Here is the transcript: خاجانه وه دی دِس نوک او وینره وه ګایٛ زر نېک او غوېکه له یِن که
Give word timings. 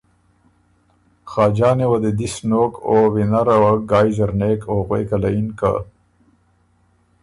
خاجانه 1.31 1.85
وه 1.89 1.97
دی 2.03 2.11
دِس 2.19 2.35
نوک 2.49 2.73
او 2.89 2.97
وینره 3.13 3.55
وه 3.61 3.71
ګایٛ 3.91 4.09
زر 4.17 4.31
نېک 4.39 4.61
او 4.71 4.77
غوېکه 4.87 5.17
له 5.23 5.29
یِن 5.35 5.49
که 5.59 5.73